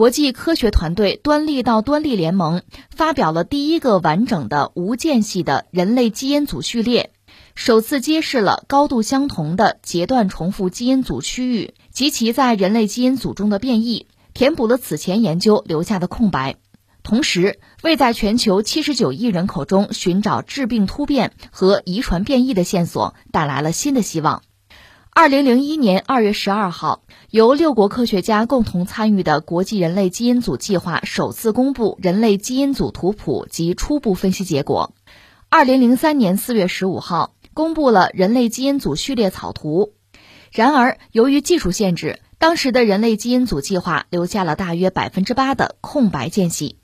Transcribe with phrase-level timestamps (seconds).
[0.00, 7.12] 国际科学团队端粒到端粒联盟发表了第一个完整的无间隙的人类基因组序列，
[7.54, 16.56] 首次揭示了高度相同的截断重复基因组区域及其在人类基因组中的变异，填补了此前研究留下的空白，
[17.02, 24.40] 同时为在全球七十九亿人口中寻找致病突变和遗传变异的线索带来了新的希望。
[25.12, 34.94] 二零零一年二月十二号，由六国科学家共同参与的国际人类基因组计划首次公布人类基因组图谱及初步分析结果。
[35.48, 39.94] 二零零三年四月十五号，公布了人类基因组序列草图。
[40.52, 46.79] 然而，由于技术限制，当时的人类基因组计划留下了大约百分之八的空白间隙。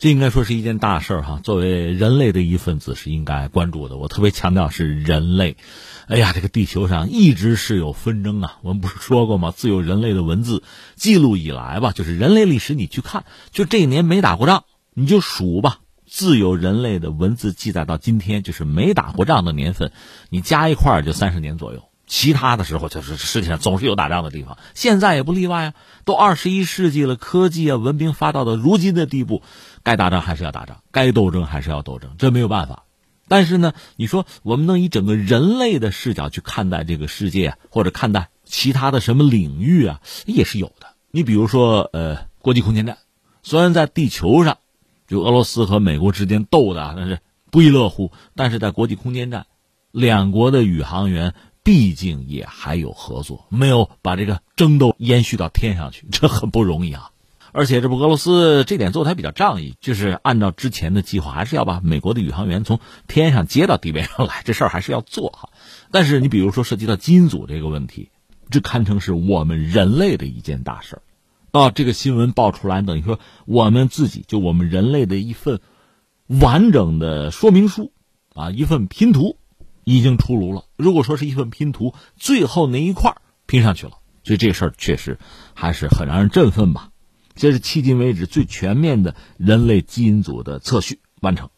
[0.00, 1.40] 这应该说是一件大事儿哈。
[1.44, 3.98] 作为人类的一份子，是应该关注的。
[3.98, 5.58] 我特别强调是人类。
[6.06, 8.56] 哎呀，这个地球上一直是有纷争啊！
[8.62, 9.52] 我们不是说过吗？
[9.54, 10.62] 自有人类的文字
[10.96, 14.64] 记录以来吧，就是人类历史，你去看，就这一年没打过仗，
[14.94, 15.80] 你就数吧。
[16.06, 19.92] 自有人类的文字记载到今天，就是没打过仗的年份，
[20.30, 21.89] 你加一块儿就三十年左右。
[22.10, 25.74] 其他的时候，就是世界上总是有打仗的地方，现在也不例外啊。
[26.04, 29.42] 都二十一世纪了，科技啊文明发达到如今的地步，
[29.84, 32.82] 该打仗还是要打仗，该斗争还是要斗争，这没有办法。
[33.28, 40.88] 但是呢，你说我们能以整个人类的视角去看待这个世界，或者看待其他的什么领域啊，也是有的。
[41.12, 42.98] 你比如说，呃，国际空间站，
[43.44, 44.58] 虽然在地球上，
[45.06, 47.20] 就俄罗斯和美国之间斗的那是
[47.52, 49.46] 不亦乐乎，但是在国际空间站，
[49.92, 51.34] 两国的宇航员
[51.70, 57.12] 毕竟也还有合作，没有把这个争斗延续到天上去， 这很不容易啊。
[57.52, 65.50] 而且这不俄罗斯这点做的还比较仗义，就是按照之前的计划，还是要把美国的宇航员从天上接到地面上来，这事儿还是要做哈。
[65.92, 68.10] 但是你比如说涉及到基因组这个问题，
[68.50, 71.02] 这堪称是我们人类的一件大事儿。
[71.52, 75.60] 到这个新闻爆出来，等于说我们自己就我们人类的一份
[76.26, 77.92] 完整的说明书
[78.34, 79.36] 啊，一份拼图
[79.90, 80.64] 已经出炉了。
[80.76, 85.18] 如果说是一份拼图，最后那一块拼上去了，所以这个事儿确实
[85.54, 86.90] 还是很让人振奋吧。
[87.34, 91.50] 这是迄今为止最全面的人类基因组的测序完成。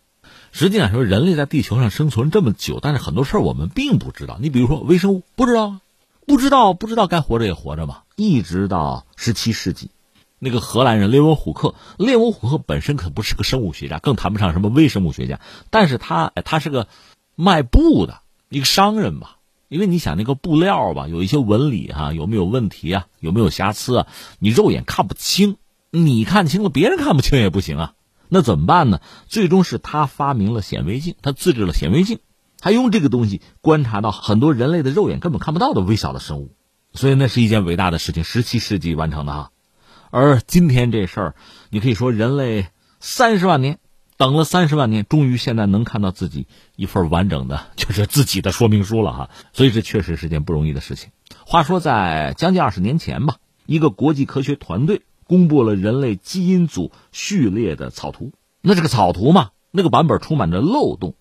[0.52, 4.38] 实际上说，人类在地球上生存这么久，但是很多事儿我们并不知道。
[4.40, 5.80] 你比如说微生物，不知道，
[6.26, 8.02] 不知道，不知道该活着也活着嘛。
[8.16, 9.90] 一直到十七世纪，
[10.38, 15.40] 那个荷兰人列文虎克，列文虎克本身可不是个生物学家，更谈不上什么微生物学家，
[15.70, 16.86] 但是他他是个
[17.34, 18.20] 卖布的
[18.52, 19.38] 一个商人吧。
[19.68, 23.06] 因为你想那个布料吧，有一些纹理哈，有没有问题啊？
[23.20, 24.06] 有没有瑕疵啊？
[24.38, 25.56] 你肉眼看不清。
[25.94, 27.92] 你看清了，别人看不清也不行啊，
[28.30, 29.00] 那怎么办呢？
[29.26, 32.18] 最终是他发明了显微镜，他自制了显微镜，
[32.60, 36.54] 他用这个东西观察到很多人类的肉眼根本看不到的微小的生物，
[36.94, 39.50] 所以那是一件伟大的事情，十七世纪完成的哈。
[40.10, 41.34] 而今天这事儿，
[41.68, 43.78] 你可以说人类三十万年
[44.22, 46.46] 等了三十万年，终于现在能看到自己
[46.76, 49.30] 一份完整的，就是自己的说明书了哈。
[49.52, 51.10] 所以这确实是件不容易的事情。
[51.44, 55.02] 话说在将近二十年前吧，一个国际科学团队。
[55.24, 61.14] 公布了人类基因组序列的草图，那这个草图嘛，那个版本充满着漏洞，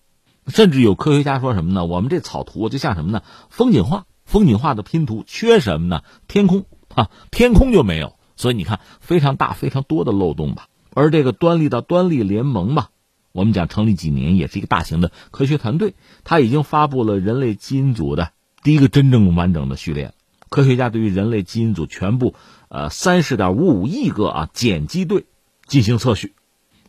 [0.46, 1.86] 甚至有科学家说什么呢？
[1.86, 3.22] 我们这草图就像什么呢？
[3.48, 6.02] 风景画，风景画的拼图缺什么呢？
[6.28, 8.14] 天空啊，天空就没有。
[8.36, 10.66] 所以你看，非常大、非常多的漏洞吧。
[10.94, 12.90] 而这个端粒到端粒联盟吧，
[13.32, 18.32] 我们讲成立几年，也是一个大型的科学团队，他已经发布了人类基因组的
[18.62, 20.14] 第一个真正完整的序列。
[20.48, 22.34] 科学家对于人类基因组全部。
[22.74, 25.26] 呃，三十点五五亿个啊碱基对
[25.66, 26.32] 进行测序，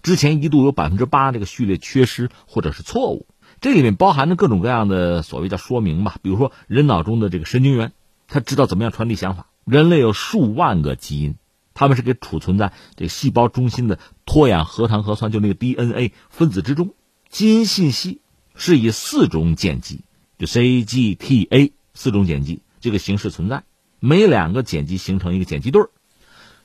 [0.02, 3.28] 之前一度有百分之八这个序列缺失或者是错误，
[3.60, 7.92] 这里面包含着各种各样的所谓叫说明吧，比如说人脑中的这个神经元，
[8.30, 9.48] 它知道怎么样传递想法。
[9.66, 11.36] 人类有数万个基因，
[11.73, 16.94] 他们是给储存在这个细胞中心的脱氧核糖核酸，就那个 DNA 分子之中。
[17.29, 18.22] 基因信息
[18.56, 20.01] 是以四种碱基，
[20.38, 23.63] 就 C、G、T、A 四种碱基这个形式存在。
[24.00, 25.89] 每两个碱基形成一个碱基对儿，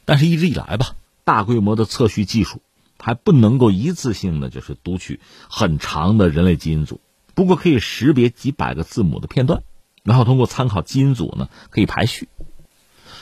[0.05, 2.61] 但是一直以来吧，大规模的测序技术
[2.99, 7.01] 还不能够一次性的就是读取很长的人类基因组，
[7.35, 9.63] 不过可以识别几百个字母的片段，
[10.03, 12.29] 然后通过参考基因组呢可以排序。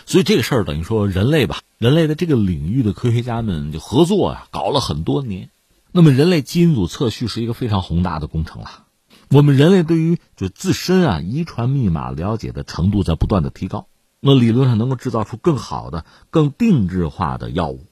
[0.07, 5.51] 所以这个事儿等于说人类吧，人类的这个领域的科学家们就合作啊，搞了很多年。
[5.91, 8.85] 那么人类基因组测序是一个非常宏大的工程了。
[9.31, 13.89] 我们人类对于就自身啊遗传密码了解的程度在不断的提高。
[14.21, 17.85] 那理论上能够制造出更好的、更定制化的药物。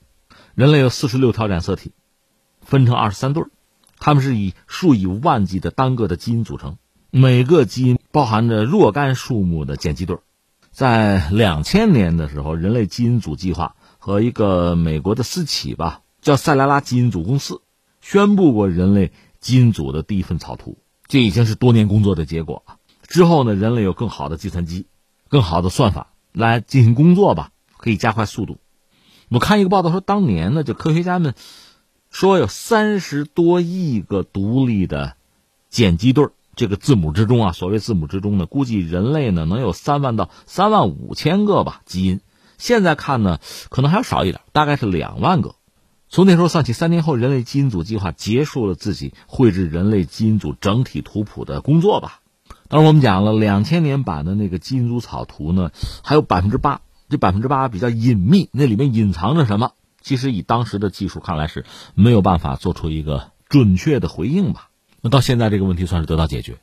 [0.54, 1.90] 人类有四十六条染色体，
[2.60, 3.50] 分成二十三对儿，
[3.98, 6.78] 它们是以数以万计的单个的基因组成，
[7.10, 10.22] 每个基因包含着若干数目的碱基对儿。
[10.74, 17.62] 在两千年的时候，人类基因组计划和一个美国的私企吧，叫塞拉拉基因组公司，
[18.00, 20.76] 宣布过人类基因组的第一份草图。
[21.06, 22.64] 这已经是多年工作的结果
[23.06, 24.86] 之后呢，人类有更好的计算机、
[25.28, 28.58] 更好的算法来进行工作吧，可以加快速度。
[29.28, 31.34] 我看一个报道说，当年呢，就科学家们
[32.10, 35.14] 说有三十多亿个独立的
[35.70, 42.20] 碱基对儿这个字母之中啊，所谓字母之中呢，估计人类呢能有三万到三万五千个吧基因。
[42.56, 45.56] 现在看呢，可能还要少一点，大概是两万个。
[46.08, 52.20] 从那时候算起，三年后，人类基因组计划结束了自己绘制人类基因组整体图谱的工作吧。
[52.68, 55.72] 当然，我们讲了两千年版的那个基因组草图呢，
[56.04, 59.72] 还有百分之八，这百分之八比较隐秘，那里面隐藏着什么？
[60.00, 61.64] 其实以当时的技术看来是
[61.94, 64.68] 没有办法做出一个准确的回应吧。
[65.04, 66.56] 那到现在这个问题算是得到解决，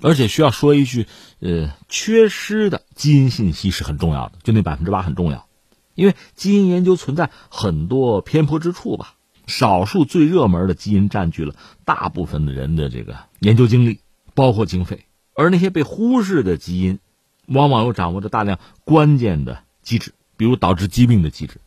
[0.00, 1.06] 而且需要说一句，
[1.38, 5.46] 呃，缺失的基因信息是很重要的，就那百分之八很重要。
[5.94, 9.14] 因为基因研究存在很多偏颇之处吧，
[9.46, 11.54] 少数最热门的基因占据了
[11.84, 14.00] 大部分的人的这个研究精力，
[14.34, 16.98] 包括经费，而那些被忽视的基因，
[17.46, 21.60] 往往又掌握着大量关键的机制，比如导致疾病的机制。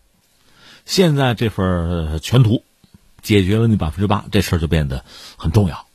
[0.84, 2.64] 现在这份全图
[3.26, 5.04] 解决了那百分之八，这事儿就变得
[5.36, 5.88] 很重要。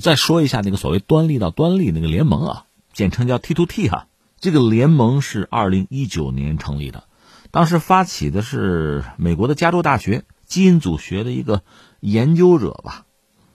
[0.00, 4.06] 再说一下那个所谓端粒到端粒那个联盟啊，简称叫 T to T 哈，
[4.38, 7.02] 这个联盟是二零一九年成立的。
[7.50, 11.62] 当时发起的是美国的加州大学基因组学的一个
[11.98, 13.04] 研究者吧，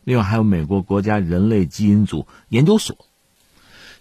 [0.03, 2.97] 另外还有美国国家人类基因组研究所。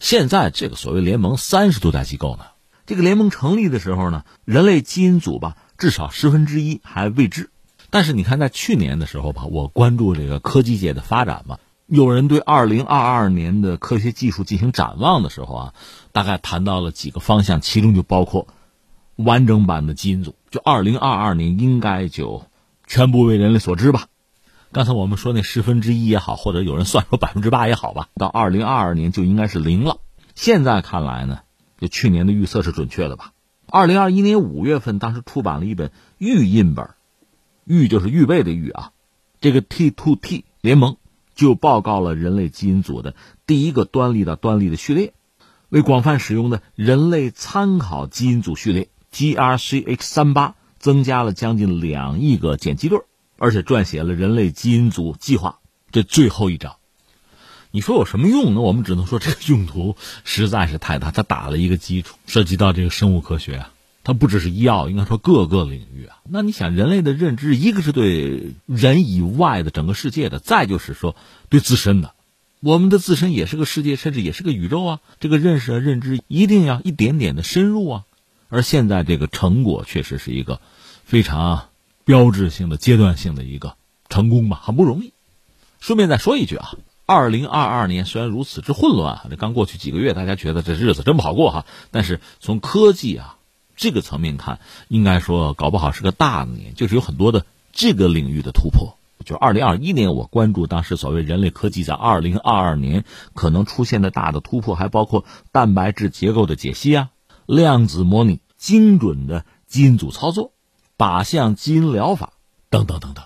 [0.01, 2.47] 现在这个所谓联盟三十多家机构呢，
[2.85, 7.51] 这个联盟成立的时候呢，人类基因组吧至少十分之一还未知。
[7.91, 15.75] 但是你看，在去年的时候吧，我关注这个科技界的发展嘛，有人对二零二二年的科学技术进行展望的时候啊，
[16.13, 18.47] 大概谈到了几个方向，其中就包括。
[19.17, 22.45] 完整版的基因组，就二零二二年应该就
[22.87, 24.07] 全部为人类所知吧。
[24.73, 29.99] 刚才我们说那十分之一也好，或者有人算说百分之八也好吧，到二零二二年就应该是零了。
[30.35, 31.41] 现在看来呢，
[31.79, 33.33] 就去年的预测是准确的吧？
[33.69, 36.89] 二零二一年五月份，当时出版了一本预印本，
[37.65, 38.93] 预就是预备的预啊。
[39.41, 40.97] 这个 T to T 联盟
[41.35, 43.15] 就报告了人类基因组的
[43.47, 45.15] 第一个端粒到端粒的序列，
[45.69, 48.89] 为广泛使用的人类参考基因组序列。
[49.13, 53.01] GRCX 三八增加了将近两亿个碱基对，
[53.39, 55.59] 而且撰写了人类基因组计划
[55.91, 56.77] 这最后一章。
[57.73, 58.61] 你说有什么用呢？
[58.61, 66.19] 我们只能说这个用途实在是太大，它打了一个基础，涉及到这个生物科学啊，它不只是医药，应该说各个领域啊。
[66.29, 71.15] 那你想，人类的认知，一个是对人以外的整个世界的，再就是说
[71.49, 72.15] 对自身的，
[72.61, 75.01] 我们的自身也是个世界，甚至也是个宇宙啊。
[75.19, 78.05] 这个认识和认知一定要一点点的深入啊。
[78.49, 80.61] 而现在这个成果确实是一个
[81.05, 81.69] 非常
[82.05, 83.75] 标志性的阶段性的一个
[84.09, 85.13] 成功吧，很不容易。
[85.79, 86.73] 顺便再说一句啊，
[87.07, 91.67] 二零二二年虽然如此之混乱啊，这刚过去几个月，大家觉得这日子真不好过哈。
[91.91, 93.37] 但是从科技啊
[93.81, 98.99] 这个层面看，应该说搞不好是个大年，就是有很多的这个领域的突破。
[99.25, 107.09] 就二零二一年，我关注当时所谓人类科技在二零二二年可能出现的大的突破，还包括蛋白质结构的解析啊。
[107.47, 110.53] 量子模拟、精准的基因组操作、
[110.99, 112.35] 靶向基因疗法
[112.69, 113.25] 等等等等。